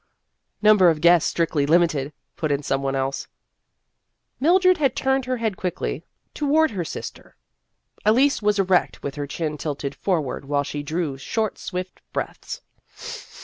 "Number 0.63 0.89
of 0.89 0.99
guests 0.99 1.29
strictly 1.29 1.67
limited," 1.67 2.11
put 2.35 2.51
in 2.51 2.63
some 2.63 2.81
one 2.81 2.95
else. 2.95 3.27
Mildred 4.39 4.79
had 4.79 4.95
turned 4.95 5.25
her 5.25 5.37
head 5.37 5.55
quickly 5.57 5.99
For 6.33 6.45
the 6.47 6.51
Honor 6.57 6.63
of 6.63 6.69
the 6.71 6.73
Class 6.73 6.95
161 8.01 8.07
toward 8.07 8.15
her 8.15 8.19
sister. 8.25 8.41
Elise 8.41 8.41
was 8.41 8.57
erect 8.57 9.03
with 9.03 9.13
her 9.13 9.27
chin 9.27 9.57
tilted 9.59 9.93
forward 9.93 10.45
while 10.45 10.63
she 10.63 10.81
drew 10.81 11.19
short, 11.19 11.59
swift 11.59 12.01
breaths. 12.13 12.61